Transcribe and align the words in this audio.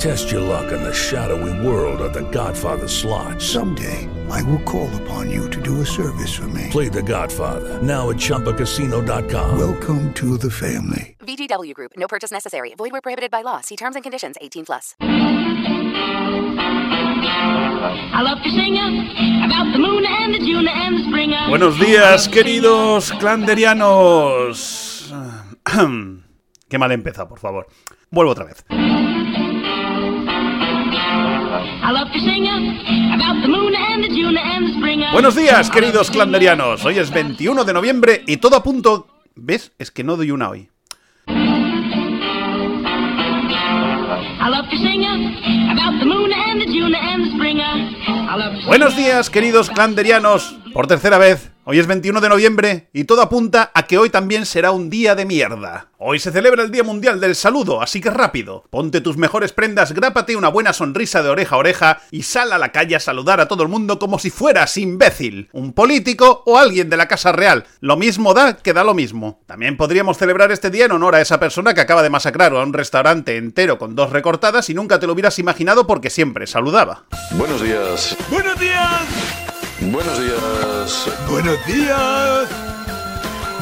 Test 0.00 0.32
your 0.32 0.40
luck 0.40 0.72
in 0.72 0.82
the 0.82 0.94
shadowy 0.94 1.52
world 1.60 2.00
of 2.00 2.14
The 2.14 2.22
Godfather 2.30 2.88
slot. 2.88 3.38
Someday, 3.38 4.08
I 4.30 4.42
will 4.44 4.62
call 4.62 4.88
upon 5.02 5.30
you 5.30 5.50
to 5.50 5.60
do 5.60 5.82
a 5.82 5.84
service 5.84 6.34
for 6.34 6.48
me. 6.48 6.68
Play 6.70 6.88
The 6.88 7.02
Godfather 7.02 7.82
now 7.82 8.08
at 8.08 8.16
ChumbaCasino.com. 8.16 9.58
Welcome 9.58 10.10
to 10.14 10.38
the 10.38 10.50
family. 10.50 11.18
VGW 11.20 11.74
Group. 11.74 11.92
No 11.98 12.08
purchase 12.08 12.30
necessary. 12.30 12.72
Void 12.78 12.92
where 12.92 13.02
prohibited 13.02 13.30
by 13.30 13.42
law. 13.42 13.60
See 13.60 13.76
terms 13.76 13.94
and 13.94 14.02
conditions. 14.02 14.36
18 14.40 14.64
plus. 14.64 14.94
I 15.02 15.06
love 18.22 18.42
to 18.42 18.48
sing 18.48 18.78
about 19.44 19.70
the 19.70 19.78
moon 19.78 20.06
and 20.06 20.32
the 20.32 20.38
June 20.38 20.66
and 20.66 20.96
the 20.96 21.02
spring. 21.10 21.34
Buenos 21.50 21.78
días, 21.78 22.26
queridos 22.26 23.12
clanderianos. 23.20 25.12
Qué 26.70 26.78
mal 26.78 26.90
empieza, 26.90 27.28
por 27.28 27.38
favor. 27.38 27.66
Vuelvo 28.10 28.32
otra 28.32 28.46
vez. 28.46 28.64
Buenos 35.12 35.34
días, 35.34 35.68
queridos 35.70 36.08
clanderianos. 36.08 36.84
Hoy 36.84 36.98
es 37.00 37.10
21 37.12 37.64
de 37.64 37.72
noviembre 37.72 38.22
y 38.28 38.36
todo 38.36 38.54
a 38.54 38.62
punto... 38.62 39.08
¿Ves? 39.34 39.72
Es 39.76 39.90
que 39.90 40.04
no 40.04 40.16
doy 40.16 40.30
una 40.30 40.50
hoy. 40.50 40.68
Buenos 48.66 48.96
días, 48.96 49.28
queridos 49.28 49.68
clanderianos. 49.70 50.59
Por 50.72 50.86
tercera 50.86 51.18
vez, 51.18 51.50
hoy 51.64 51.80
es 51.80 51.86
21 51.88 52.20
de 52.20 52.28
noviembre 52.28 52.88
y 52.92 53.04
todo 53.04 53.22
apunta 53.22 53.72
a 53.74 53.84
que 53.84 53.98
hoy 53.98 54.08
también 54.08 54.46
será 54.46 54.70
un 54.70 54.88
día 54.88 55.16
de 55.16 55.24
mierda. 55.24 55.88
Hoy 55.98 56.20
se 56.20 56.30
celebra 56.30 56.62
el 56.62 56.70
Día 56.70 56.84
Mundial 56.84 57.20
del 57.20 57.34
Saludo, 57.34 57.82
así 57.82 58.00
que 58.00 58.08
rápido. 58.08 58.64
Ponte 58.70 59.00
tus 59.00 59.16
mejores 59.16 59.52
prendas, 59.52 59.92
grápate 59.92 60.36
una 60.36 60.48
buena 60.48 60.72
sonrisa 60.72 61.22
de 61.22 61.28
oreja 61.28 61.56
a 61.56 61.58
oreja 61.58 62.02
y 62.12 62.22
sal 62.22 62.52
a 62.52 62.58
la 62.58 62.70
calle 62.70 62.94
a 62.94 63.00
saludar 63.00 63.40
a 63.40 63.48
todo 63.48 63.64
el 63.64 63.68
mundo 63.68 63.98
como 63.98 64.18
si 64.18 64.30
fueras 64.30 64.76
imbécil. 64.76 65.48
Un 65.52 65.72
político 65.72 66.42
o 66.46 66.56
alguien 66.56 66.88
de 66.88 66.96
la 66.96 67.08
Casa 67.08 67.32
Real. 67.32 67.64
Lo 67.80 67.96
mismo 67.96 68.32
da 68.32 68.56
que 68.56 68.72
da 68.72 68.84
lo 68.84 68.94
mismo. 68.94 69.40
También 69.46 69.76
podríamos 69.76 70.18
celebrar 70.18 70.52
este 70.52 70.70
día 70.70 70.84
en 70.84 70.92
honor 70.92 71.16
a 71.16 71.20
esa 71.20 71.40
persona 71.40 71.74
que 71.74 71.80
acaba 71.80 72.02
de 72.02 72.10
masacrar 72.10 72.52
a 72.52 72.62
un 72.62 72.72
restaurante 72.72 73.36
entero 73.36 73.78
con 73.78 73.96
dos 73.96 74.10
recortadas 74.10 74.70
y 74.70 74.74
nunca 74.74 75.00
te 75.00 75.06
lo 75.06 75.14
hubieras 75.14 75.38
imaginado 75.38 75.86
porque 75.86 76.10
siempre 76.10 76.46
saludaba. 76.46 77.04
Buenos 77.32 77.60
días. 77.60 78.16
¡Buenos 78.30 78.58
días! 78.58 79.39
Buenos 79.80 80.20
días. 80.20 81.08
Buenos 81.30 81.66
días. 81.66 82.48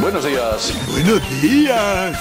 Buenos 0.01 0.25
días. 0.25 0.75
Buenos 0.91 1.41
días. 1.41 2.19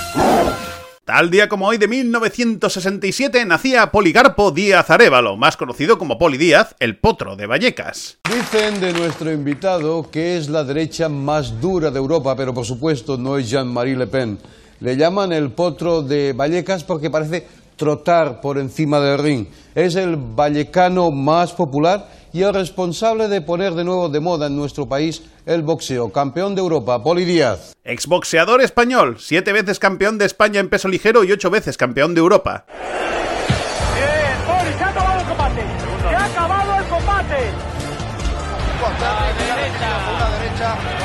Tal 1.03 1.31
día 1.31 1.49
como 1.49 1.67
hoy 1.67 1.79
de 1.79 1.87
1967 1.87 3.43
nacía 3.45 3.91
Policarpo 3.91 4.51
Díaz 4.51 4.91
Arévalo, 4.91 5.35
más 5.35 5.57
conocido 5.57 5.97
como 5.97 6.19
Poli 6.19 6.37
Díaz, 6.37 6.75
el 6.79 6.97
potro 6.99 7.35
de 7.35 7.47
Vallecas. 7.47 8.19
Dicen 8.31 8.79
de 8.79 8.93
nuestro 8.93 9.31
invitado 9.31 10.11
que 10.11 10.37
es 10.37 10.47
la 10.47 10.63
derecha 10.63 11.09
más 11.09 11.59
dura 11.59 11.89
de 11.89 11.97
Europa, 11.97 12.35
pero 12.35 12.53
por 12.53 12.65
supuesto 12.65 13.17
no 13.17 13.35
es 13.39 13.49
Jean-Marie 13.49 13.95
Le 13.95 14.05
Pen. 14.05 14.37
Le 14.79 14.95
llaman 14.95 15.31
el 15.31 15.49
potro 15.49 16.03
de 16.03 16.33
Vallecas 16.33 16.83
porque 16.83 17.09
parece 17.09 17.47
trotar 17.77 18.41
por 18.41 18.59
encima 18.59 18.99
del 18.99 19.17
ring. 19.17 19.47
Es 19.73 19.95
el 19.95 20.17
vallecano 20.17 21.09
más 21.09 21.53
popular 21.53 22.09
y 22.37 22.43
el 22.43 22.53
responsable 22.53 23.29
de 23.29 23.41
poner 23.41 23.73
de 23.73 23.83
nuevo 23.83 24.09
de 24.09 24.19
moda 24.19 24.45
en 24.45 24.55
nuestro 24.55 24.87
país 24.87 25.23
el 25.47 25.63
boxeo. 25.63 26.11
Campeón 26.11 26.53
de 26.53 26.61
Europa, 26.61 27.01
Poli 27.01 27.25
Díaz. 27.25 27.73
Exboxeador 27.83 28.61
español, 28.61 29.17
siete 29.19 29.53
veces 29.53 29.79
campeón 29.79 30.19
de 30.19 30.25
España 30.25 30.59
en 30.59 30.69
peso 30.69 30.87
ligero 30.87 31.23
y 31.23 31.31
ocho 31.31 31.49
veces 31.49 31.77
campeón 31.77 32.13
de 32.13 32.19
Europa. 32.19 32.65
Bien, 33.95 34.37
Poli, 34.45 34.77
se 34.77 34.83
ha 34.83 34.89
acabado 34.89 35.19
el 35.19 35.25
combate. 35.25 35.61
Se 36.09 36.15
ha 36.15 36.25
acabado 36.25 36.77
el 36.77 36.85
combate. 36.85 37.37
Una 38.85 39.33
derecha 39.33 40.77
se 40.77 40.96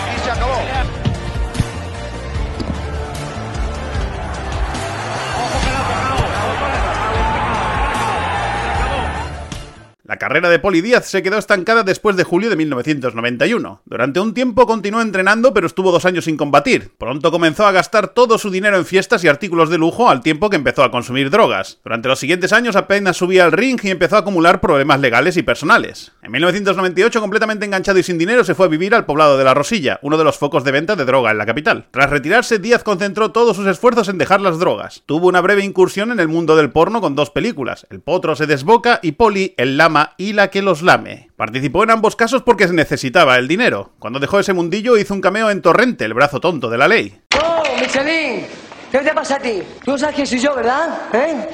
La 10.12 10.18
carrera 10.18 10.50
de 10.50 10.58
Poli 10.58 10.82
Díaz 10.82 11.06
se 11.06 11.22
quedó 11.22 11.38
estancada 11.38 11.84
después 11.84 12.16
de 12.16 12.24
julio 12.24 12.50
de 12.50 12.56
1991. 12.56 13.80
Durante 13.86 14.20
un 14.20 14.34
tiempo 14.34 14.66
continuó 14.66 15.00
entrenando, 15.00 15.54
pero 15.54 15.66
estuvo 15.66 15.90
dos 15.90 16.04
años 16.04 16.26
sin 16.26 16.36
combatir. 16.36 16.90
Pronto 16.98 17.30
comenzó 17.30 17.64
a 17.64 17.72
gastar 17.72 18.08
todo 18.08 18.36
su 18.36 18.50
dinero 18.50 18.76
en 18.76 18.84
fiestas 18.84 19.24
y 19.24 19.28
artículos 19.28 19.70
de 19.70 19.78
lujo 19.78 20.10
al 20.10 20.20
tiempo 20.20 20.50
que 20.50 20.56
empezó 20.56 20.84
a 20.84 20.90
consumir 20.90 21.30
drogas. 21.30 21.78
Durante 21.82 22.08
los 22.08 22.18
siguientes 22.18 22.52
años 22.52 22.76
apenas 22.76 23.16
subía 23.16 23.46
al 23.46 23.52
ring 23.52 23.80
y 23.82 23.88
empezó 23.88 24.16
a 24.16 24.18
acumular 24.18 24.60
problemas 24.60 25.00
legales 25.00 25.38
y 25.38 25.42
personales. 25.42 26.12
En 26.22 26.30
1998, 26.30 27.18
completamente 27.18 27.64
enganchado 27.64 27.98
y 27.98 28.02
sin 28.02 28.18
dinero, 28.18 28.44
se 28.44 28.54
fue 28.54 28.66
a 28.66 28.68
vivir 28.68 28.94
al 28.94 29.06
poblado 29.06 29.38
de 29.38 29.44
La 29.44 29.54
Rosilla, 29.54 29.98
uno 30.02 30.18
de 30.18 30.24
los 30.24 30.36
focos 30.36 30.62
de 30.62 30.72
venta 30.72 30.94
de 30.94 31.06
droga 31.06 31.30
en 31.30 31.38
la 31.38 31.46
capital. 31.46 31.86
Tras 31.90 32.10
retirarse, 32.10 32.58
Díaz 32.58 32.84
concentró 32.84 33.32
todos 33.32 33.56
sus 33.56 33.66
esfuerzos 33.66 34.10
en 34.10 34.18
dejar 34.18 34.42
las 34.42 34.58
drogas. 34.58 35.04
Tuvo 35.06 35.28
una 35.28 35.40
breve 35.40 35.64
incursión 35.64 36.12
en 36.12 36.20
el 36.20 36.28
mundo 36.28 36.54
del 36.54 36.70
porno 36.70 37.00
con 37.00 37.14
dos 37.14 37.30
películas, 37.30 37.86
El 37.88 38.00
potro 38.00 38.36
se 38.36 38.46
desboca 38.46 39.00
y 39.02 39.12
Poli, 39.12 39.54
el 39.56 39.78
lama 39.78 40.01
y 40.16 40.32
la 40.32 40.48
que 40.48 40.62
los 40.62 40.82
lame. 40.82 41.30
Participó 41.36 41.84
en 41.84 41.90
ambos 41.90 42.16
casos 42.16 42.42
porque 42.42 42.68
se 42.68 42.74
necesitaba 42.74 43.36
el 43.36 43.48
dinero. 43.48 43.92
Cuando 43.98 44.20
dejó 44.20 44.38
ese 44.38 44.52
mundillo 44.52 44.96
hizo 44.96 45.14
un 45.14 45.20
cameo 45.20 45.50
en 45.50 45.62
Torrente, 45.62 46.04
el 46.04 46.14
brazo 46.14 46.40
tonto 46.40 46.68
de 46.68 46.78
la 46.78 46.88
ley. 46.88 47.20
¡Oh, 47.42 47.62
Michelin! 47.80 48.46
¿Qué 48.90 48.98
te 48.98 49.14
pasa 49.14 49.36
a 49.36 49.38
ti? 49.38 49.62
Tú 49.84 49.96
sabes 49.96 50.14
quién 50.14 50.26
soy 50.26 50.38
yo, 50.38 50.54
¿verdad? 50.54 51.14
¿Eh? 51.14 51.48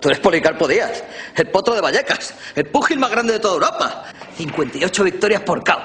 Tú 0.00 0.08
eres 0.08 0.20
Policarpo 0.20 0.68
Díaz, 0.68 1.02
el 1.34 1.48
potro 1.50 1.74
de 1.74 1.80
Vallecas, 1.80 2.34
el 2.54 2.66
púgil 2.66 2.98
más 2.98 3.10
grande 3.10 3.32
de 3.34 3.38
toda 3.38 3.54
Europa. 3.54 4.04
58 4.36 5.04
victorias 5.04 5.42
por 5.42 5.64
KO. 5.64 5.78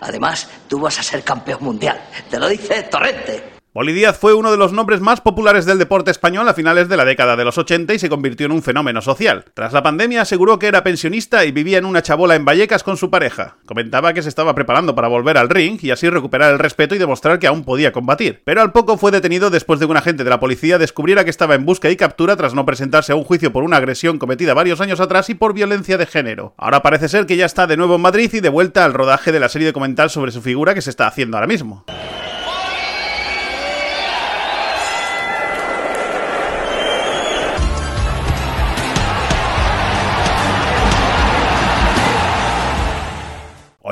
Además, 0.00 0.48
tú 0.68 0.80
vas 0.80 0.98
a 0.98 1.02
ser 1.02 1.22
campeón 1.22 1.62
mundial. 1.62 2.00
Te 2.30 2.38
lo 2.38 2.48
dice 2.48 2.82
Torrente. 2.84 3.59
Poli 3.72 3.92
Díaz 3.92 4.18
fue 4.18 4.34
uno 4.34 4.50
de 4.50 4.56
los 4.56 4.72
nombres 4.72 5.00
más 5.00 5.20
populares 5.20 5.64
del 5.64 5.78
deporte 5.78 6.10
español 6.10 6.48
a 6.48 6.54
finales 6.54 6.88
de 6.88 6.96
la 6.96 7.04
década 7.04 7.36
de 7.36 7.44
los 7.44 7.56
80 7.56 7.94
y 7.94 8.00
se 8.00 8.08
convirtió 8.08 8.46
en 8.46 8.50
un 8.50 8.64
fenómeno 8.64 9.00
social. 9.00 9.44
Tras 9.54 9.72
la 9.72 9.84
pandemia 9.84 10.22
aseguró 10.22 10.58
que 10.58 10.66
era 10.66 10.82
pensionista 10.82 11.44
y 11.44 11.52
vivía 11.52 11.78
en 11.78 11.84
una 11.84 12.02
chabola 12.02 12.34
en 12.34 12.44
Vallecas 12.44 12.82
con 12.82 12.96
su 12.96 13.10
pareja. 13.10 13.58
Comentaba 13.66 14.12
que 14.12 14.22
se 14.22 14.28
estaba 14.28 14.56
preparando 14.56 14.96
para 14.96 15.06
volver 15.06 15.38
al 15.38 15.48
ring 15.48 15.78
y 15.82 15.92
así 15.92 16.10
recuperar 16.10 16.50
el 16.52 16.58
respeto 16.58 16.96
y 16.96 16.98
demostrar 16.98 17.38
que 17.38 17.46
aún 17.46 17.62
podía 17.62 17.92
combatir. 17.92 18.42
Pero 18.44 18.60
al 18.60 18.72
poco 18.72 18.98
fue 18.98 19.12
detenido 19.12 19.50
después 19.50 19.78
de 19.78 19.86
que 19.86 19.92
un 19.92 19.98
agente 19.98 20.24
de 20.24 20.30
la 20.30 20.40
policía 20.40 20.76
descubriera 20.76 21.22
que 21.22 21.30
estaba 21.30 21.54
en 21.54 21.64
busca 21.64 21.90
y 21.90 21.96
captura 21.96 22.34
tras 22.34 22.54
no 22.54 22.66
presentarse 22.66 23.12
a 23.12 23.16
un 23.16 23.22
juicio 23.22 23.52
por 23.52 23.62
una 23.62 23.76
agresión 23.76 24.18
cometida 24.18 24.52
varios 24.52 24.80
años 24.80 24.98
atrás 24.98 25.30
y 25.30 25.36
por 25.36 25.54
violencia 25.54 25.96
de 25.96 26.06
género. 26.06 26.54
Ahora 26.56 26.82
parece 26.82 27.08
ser 27.08 27.24
que 27.24 27.36
ya 27.36 27.46
está 27.46 27.68
de 27.68 27.76
nuevo 27.76 27.94
en 27.94 28.00
Madrid 28.00 28.34
y 28.34 28.40
de 28.40 28.48
vuelta 28.48 28.84
al 28.84 28.94
rodaje 28.94 29.30
de 29.30 29.38
la 29.38 29.48
serie 29.48 29.68
documental 29.68 30.10
sobre 30.10 30.32
su 30.32 30.42
figura 30.42 30.74
que 30.74 30.82
se 30.82 30.90
está 30.90 31.06
haciendo 31.06 31.36
ahora 31.36 31.46
mismo. 31.46 31.84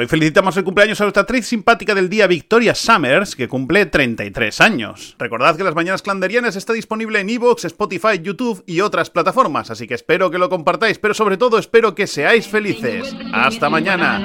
Hoy 0.00 0.06
felicitamos 0.06 0.56
el 0.56 0.62
cumpleaños 0.62 1.00
a 1.00 1.04
nuestra 1.04 1.22
actriz 1.22 1.44
simpática 1.44 1.92
del 1.92 2.08
día, 2.08 2.28
Victoria 2.28 2.72
Summers, 2.72 3.34
que 3.34 3.48
cumple 3.48 3.84
33 3.84 4.60
años. 4.60 5.16
Recordad 5.18 5.56
que 5.56 5.64
Las 5.64 5.74
Mañanas 5.74 6.02
Clanderianas 6.02 6.54
está 6.54 6.72
disponible 6.72 7.18
en 7.18 7.28
Evox, 7.28 7.64
Spotify, 7.64 8.20
YouTube 8.22 8.62
y 8.64 8.80
otras 8.80 9.10
plataformas, 9.10 9.72
así 9.72 9.88
que 9.88 9.94
espero 9.94 10.30
que 10.30 10.38
lo 10.38 10.48
compartáis, 10.48 11.00
pero 11.00 11.14
sobre 11.14 11.36
todo 11.36 11.58
espero 11.58 11.96
que 11.96 12.06
seáis 12.06 12.46
felices. 12.46 13.12
¡Hasta 13.32 13.68
mañana! 13.68 14.24